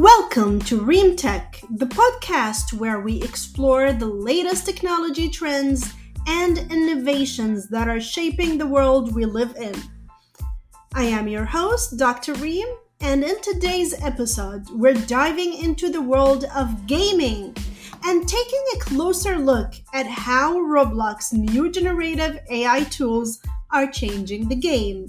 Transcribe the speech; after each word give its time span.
Welcome 0.00 0.60
to 0.60 0.80
ReemTech, 0.80 1.76
the 1.76 1.86
podcast 1.86 2.72
where 2.72 3.00
we 3.00 3.20
explore 3.20 3.92
the 3.92 4.06
latest 4.06 4.64
technology 4.64 5.28
trends 5.28 5.92
and 6.28 6.56
innovations 6.70 7.68
that 7.70 7.88
are 7.88 8.00
shaping 8.00 8.56
the 8.58 8.66
world 8.68 9.12
we 9.12 9.24
live 9.24 9.56
in. 9.56 9.74
I 10.94 11.02
am 11.02 11.26
your 11.26 11.44
host, 11.44 11.98
Dr. 11.98 12.34
Reem, 12.34 12.68
and 13.00 13.24
in 13.24 13.42
today's 13.42 13.92
episode, 14.00 14.70
we're 14.70 14.94
diving 14.94 15.54
into 15.54 15.90
the 15.90 16.00
world 16.00 16.44
of 16.54 16.86
gaming 16.86 17.56
and 18.04 18.28
taking 18.28 18.64
a 18.76 18.78
closer 18.78 19.36
look 19.36 19.74
at 19.94 20.06
how 20.06 20.58
Roblox's 20.58 21.32
new 21.32 21.72
generative 21.72 22.38
AI 22.48 22.84
tools 22.84 23.40
are 23.72 23.90
changing 23.90 24.46
the 24.46 24.54
game. 24.54 25.08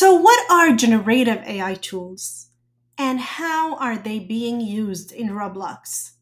So, 0.00 0.14
what 0.14 0.48
are 0.48 0.76
generative 0.76 1.42
AI 1.44 1.74
tools 1.74 2.50
and 2.96 3.18
how 3.18 3.74
are 3.78 3.98
they 3.98 4.20
being 4.20 4.60
used 4.60 5.10
in 5.10 5.30
Roblox? 5.30 6.12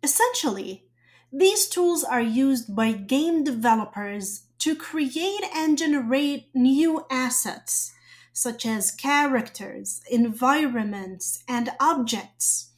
Essentially, 0.00 0.84
these 1.32 1.66
tools 1.66 2.04
are 2.04 2.22
used 2.22 2.76
by 2.76 2.92
game 2.92 3.42
developers 3.42 4.42
to 4.60 4.76
create 4.76 5.42
and 5.52 5.76
generate 5.76 6.54
new 6.54 7.04
assets, 7.10 7.92
such 8.32 8.64
as 8.64 8.92
characters, 8.92 10.00
environments, 10.08 11.42
and 11.48 11.70
objects. 11.80 12.70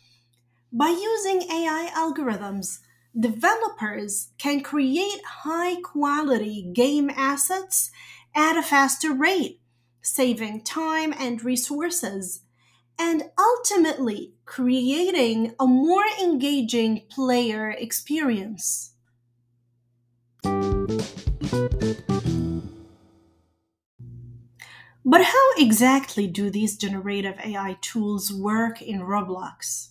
By 0.73 0.97
using 0.99 1.43
AI 1.43 1.91
algorithms, 1.95 2.79
developers 3.15 4.31
can 4.39 4.63
create 4.63 5.21
high 5.45 5.79
quality 5.83 6.73
game 6.73 7.11
assets 7.11 7.91
at 8.35 8.57
a 8.57 8.63
faster 8.63 9.13
rate 9.13 9.61
saving 10.07 10.63
time 10.63 11.13
and 11.19 11.43
resources, 11.43 12.43
and 12.99 13.25
ultimately 13.37 14.35
creating 14.45 15.53
a 15.59 15.67
more 15.67 16.05
engaging 16.23 17.03
player 17.11 17.71
experience. 17.71 18.93
But 25.05 25.23
how 25.23 25.51
exactly 25.57 26.27
do 26.27 26.51
these 26.51 26.77
generative 26.77 27.39
AI 27.45 27.77
tools 27.81 28.33
work 28.33 28.81
in 28.81 29.01
Roblox? 29.01 29.89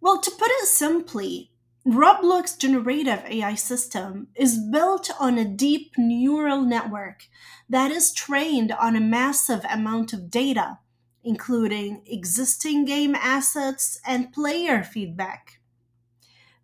Well, 0.00 0.20
to 0.20 0.30
put 0.30 0.50
it 0.50 0.66
simply, 0.66 1.52
Roblox 1.86 2.56
generative 2.56 3.22
AI 3.26 3.56
system 3.56 4.28
is 4.34 4.56
built 4.56 5.10
on 5.20 5.36
a 5.36 5.44
deep 5.44 5.92
neural 5.98 6.62
network 6.62 7.28
that 7.68 7.90
is 7.90 8.10
trained 8.10 8.72
on 8.72 8.96
a 8.96 9.00
massive 9.00 9.66
amount 9.70 10.14
of 10.14 10.30
data, 10.30 10.78
including 11.22 12.02
existing 12.06 12.86
game 12.86 13.14
assets 13.14 14.00
and 14.06 14.32
player 14.32 14.82
feedback. 14.82 15.60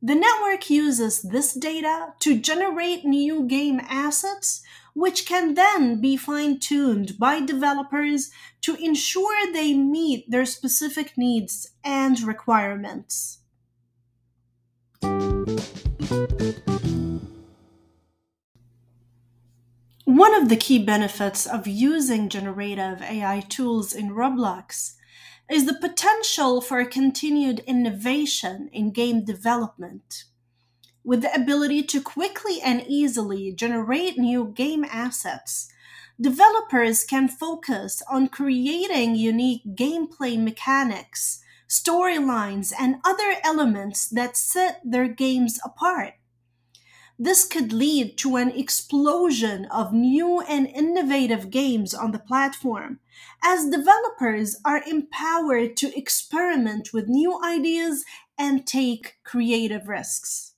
The 0.00 0.14
network 0.14 0.70
uses 0.70 1.20
this 1.20 1.52
data 1.52 2.14
to 2.20 2.41
generate 2.41 3.04
new 3.04 3.46
game 3.46 3.82
assets, 3.91 4.62
which 4.94 5.26
can 5.26 5.52
then 5.52 6.00
be 6.00 6.16
fine 6.16 6.58
tuned 6.58 7.18
by 7.18 7.41
developers 7.41 8.30
to 8.62 8.74
ensure 8.76 9.52
they 9.52 9.74
meet 9.74 10.30
their 10.30 10.46
specific 10.46 11.18
needs 11.18 11.72
and 11.84 12.22
requirements. 12.22 13.39
One 20.04 20.34
of 20.34 20.48
the 20.48 20.56
key 20.56 20.82
benefits 20.84 21.47
of 21.47 21.66
using 21.66 22.28
generative 22.28 23.02
AI 23.02 23.41
tools 23.48 23.92
in 23.92 24.10
Roblox 24.10 24.94
is 25.50 25.66
the 25.66 25.75
potential 25.75 26.60
for 26.60 26.84
continued 26.84 27.60
innovation 27.60 28.70
in 28.72 28.92
game 28.92 29.25
development. 29.25 30.25
With 31.04 31.22
the 31.22 31.34
ability 31.34 31.82
to 31.84 32.00
quickly 32.00 32.60
and 32.60 32.84
easily 32.86 33.52
generate 33.52 34.19
new 34.19 34.52
game 34.54 34.84
assets, 34.84 35.69
developers 36.20 37.04
can 37.04 37.28
focus 37.28 38.02
on 38.10 38.28
creating 38.28 39.14
unique 39.14 39.62
gameplay 39.75 40.38
mechanics 40.38 41.42
storylines, 41.70 42.72
and 42.76 42.96
other 43.04 43.36
elements 43.44 44.08
that 44.08 44.36
set 44.36 44.80
their 44.84 45.06
games 45.06 45.60
apart. 45.64 46.14
This 47.22 47.44
could 47.44 47.70
lead 47.70 48.16
to 48.20 48.36
an 48.36 48.50
explosion 48.50 49.66
of 49.66 49.92
new 49.92 50.41
and 50.41 50.66
innovative 50.66 51.50
games 51.50 51.92
on 51.92 52.12
the 52.12 52.19
platform, 52.19 52.98
as 53.42 53.69
developers 53.69 54.56
are 54.64 54.82
empowered 54.84 55.76
to 55.76 55.94
experiment 55.94 56.94
with 56.94 57.08
new 57.08 57.38
ideas 57.44 58.06
and 58.38 58.66
take 58.66 59.19
creative 59.22 59.86
risks. 59.86 60.54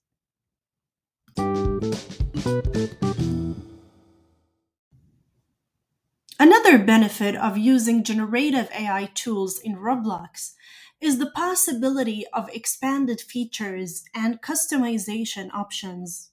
Another 6.38 6.78
benefit 6.78 7.34
of 7.34 7.58
using 7.58 8.04
generative 8.04 8.68
AI 8.70 9.10
tools 9.14 9.58
in 9.58 9.74
Roblox 9.74 10.52
is 11.00 11.18
the 11.18 11.32
possibility 11.32 12.24
of 12.32 12.48
expanded 12.50 13.20
features 13.20 14.04
and 14.14 14.40
customization 14.40 15.52
options. 15.52 16.28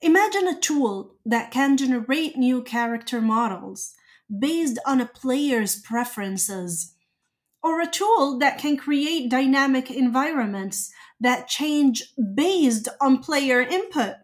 Imagine 0.00 0.46
a 0.46 0.58
tool 0.58 1.16
that 1.26 1.50
can 1.50 1.76
generate 1.76 2.36
new 2.36 2.62
character 2.62 3.20
models 3.20 3.94
based 4.38 4.78
on 4.86 5.00
a 5.00 5.06
player's 5.06 5.74
preferences, 5.74 6.94
or 7.64 7.80
a 7.80 7.90
tool 7.90 8.38
that 8.38 8.58
can 8.58 8.76
create 8.76 9.28
dynamic 9.28 9.90
environments 9.90 10.92
that 11.18 11.48
change 11.48 12.14
based 12.34 12.86
on 13.00 13.18
player 13.18 13.60
input. 13.60 14.14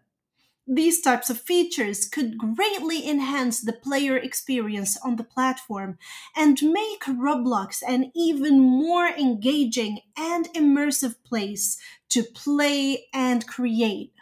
These 0.65 1.01
types 1.01 1.29
of 1.29 1.41
features 1.41 2.07
could 2.07 2.37
greatly 2.37 3.07
enhance 3.07 3.59
the 3.59 3.73
player 3.73 4.15
experience 4.15 4.97
on 5.03 5.17
the 5.17 5.25
platform 5.25 5.97
and 6.37 6.57
make 6.63 7.03
Roblox 7.03 7.83
an 7.85 8.13
even 8.15 8.61
more 8.61 9.07
engaging 9.07 9.99
and 10.17 10.47
immersive 10.55 11.15
place 11.25 11.77
to 12.09 12.23
play 12.23 13.07
and 13.13 13.45
create. 13.45 14.14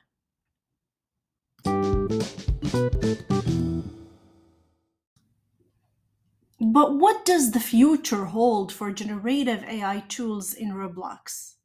But 6.60 6.96
what 6.96 7.26
does 7.26 7.52
the 7.52 7.60
future 7.60 8.26
hold 8.26 8.72
for 8.72 8.92
generative 8.92 9.64
AI 9.64 10.04
tools 10.08 10.54
in 10.54 10.72
Roblox? 10.72 11.56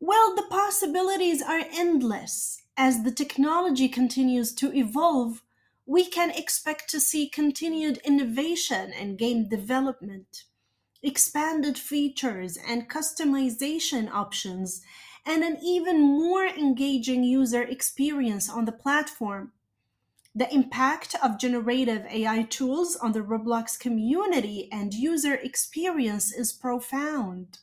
Well, 0.00 0.34
the 0.34 0.46
possibilities 0.50 1.42
are 1.42 1.62
endless 1.72 2.62
as 2.78 3.02
the 3.02 3.10
technology 3.10 3.88
continues 3.88 4.54
to 4.54 4.72
evolve, 4.72 5.42
we 5.84 6.04
can 6.08 6.30
expect 6.30 6.88
to 6.90 7.00
see 7.00 7.28
continued 7.28 7.98
innovation 8.04 8.92
and 8.92 9.18
game 9.18 9.48
development, 9.48 10.44
expanded 11.02 11.76
features 11.76 12.56
and 12.68 12.88
customization 12.88 14.08
options, 14.12 14.80
and 15.28 15.44
an 15.44 15.58
even 15.62 16.00
more 16.00 16.46
engaging 16.46 17.22
user 17.22 17.62
experience 17.62 18.48
on 18.48 18.64
the 18.64 18.72
platform. 18.72 19.52
The 20.34 20.52
impact 20.52 21.14
of 21.22 21.38
generative 21.38 22.06
AI 22.06 22.44
tools 22.44 22.96
on 22.96 23.12
the 23.12 23.20
Roblox 23.20 23.78
community 23.78 24.70
and 24.72 24.94
user 24.94 25.34
experience 25.34 26.32
is 26.32 26.54
profound. 26.54 27.58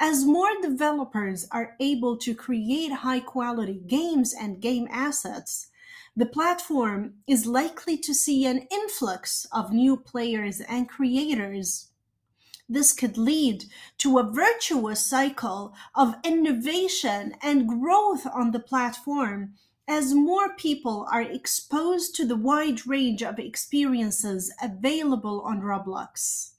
As 0.00 0.24
more 0.24 0.60
developers 0.60 1.46
are 1.52 1.76
able 1.78 2.16
to 2.16 2.34
create 2.34 2.90
high 2.90 3.20
quality 3.20 3.80
games 3.86 4.34
and 4.34 4.60
game 4.60 4.88
assets, 4.90 5.68
the 6.16 6.26
platform 6.26 7.14
is 7.28 7.46
likely 7.46 7.98
to 7.98 8.12
see 8.12 8.46
an 8.46 8.66
influx 8.72 9.46
of 9.52 9.72
new 9.72 9.96
players 9.96 10.60
and 10.62 10.88
creators. 10.88 11.89
This 12.72 12.92
could 12.92 13.18
lead 13.18 13.64
to 13.98 14.18
a 14.18 14.30
virtuous 14.30 15.04
cycle 15.04 15.74
of 15.96 16.14
innovation 16.22 17.34
and 17.42 17.68
growth 17.68 18.24
on 18.32 18.52
the 18.52 18.60
platform 18.60 19.54
as 19.88 20.14
more 20.14 20.54
people 20.54 21.04
are 21.10 21.20
exposed 21.20 22.14
to 22.14 22.24
the 22.24 22.36
wide 22.36 22.86
range 22.86 23.24
of 23.24 23.40
experiences 23.40 24.54
available 24.62 25.40
on 25.40 25.62
Roblox. 25.62 26.50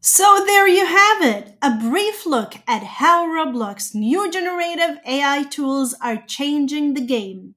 So 0.00 0.42
there 0.44 0.66
you 0.66 0.86
have 0.86 1.22
it, 1.22 1.56
a 1.62 1.78
brief 1.78 2.26
look 2.26 2.54
at 2.66 2.82
how 2.82 3.26
Roblox 3.28 3.94
new 3.94 4.28
generative 4.28 4.98
AI 5.06 5.44
tools 5.44 5.94
are 6.02 6.20
changing 6.26 6.94
the 6.94 7.06
game. 7.06 7.54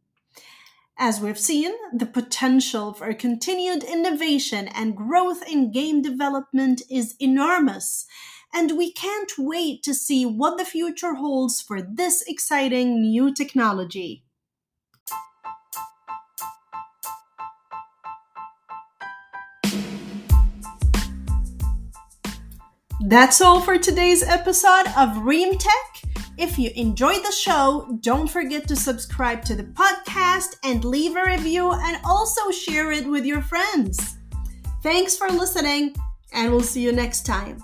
As 1.00 1.22
we've 1.22 1.38
seen, 1.38 1.74
the 1.94 2.08
potential 2.08 2.92
for 2.92 3.14
continued 3.14 3.84
innovation 3.84 4.68
and 4.70 4.98
growth 4.98 5.48
in 5.48 5.72
game 5.72 6.02
development 6.02 6.82
is 6.90 7.14
enormous, 7.20 8.08
and 8.52 8.76
we 8.76 8.92
can't 8.92 9.32
wait 9.38 9.84
to 9.84 9.94
see 9.94 10.26
what 10.26 10.58
the 10.58 10.66
future 10.66 11.14
holds 11.14 11.62
for 11.62 11.84
this 11.84 12.24
exciting 12.28 13.00
new 13.00 13.32
technology. 13.32 14.24
That's 23.00 23.40
all 23.40 23.62
for 23.62 23.78
today's 23.78 24.24
episode 24.24 24.88
of 24.98 25.22
ReemTech. 25.22 26.07
If 26.38 26.60
you 26.60 26.70
enjoyed 26.76 27.26
the 27.26 27.32
show, 27.32 27.98
don't 28.02 28.30
forget 28.30 28.68
to 28.68 28.76
subscribe 28.76 29.44
to 29.46 29.56
the 29.56 29.64
podcast 29.64 30.56
and 30.64 30.86
leave 30.86 31.16
a 31.16 31.24
review 31.26 31.72
and 31.72 32.00
also 32.06 32.52
share 32.52 32.92
it 32.92 33.08
with 33.08 33.26
your 33.26 33.42
friends. 33.42 34.18
Thanks 34.84 35.18
for 35.18 35.30
listening, 35.30 35.96
and 36.32 36.52
we'll 36.52 36.62
see 36.62 36.82
you 36.82 36.92
next 36.92 37.26
time. 37.26 37.58